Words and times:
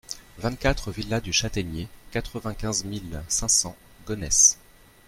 vingt-quatre 0.39 0.89
villa 0.91 1.21
du 1.21 1.31
Chataignier, 1.31 1.87
quatre-vingt-quinze 2.09 2.85
mille 2.85 3.21
cinq 3.27 3.49
cents 3.49 3.75
Gonesse 4.07 4.57